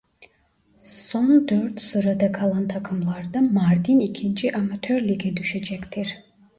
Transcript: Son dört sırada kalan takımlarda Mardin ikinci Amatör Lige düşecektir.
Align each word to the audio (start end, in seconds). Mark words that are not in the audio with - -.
Son 0.81 1.47
dört 1.47 1.81
sırada 1.81 2.31
kalan 2.31 2.67
takımlarda 2.67 3.41
Mardin 3.41 3.99
ikinci 3.99 4.55
Amatör 4.57 5.01
Lige 5.01 5.37
düşecektir. 5.37 6.17